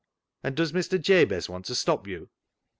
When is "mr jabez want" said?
0.71-1.65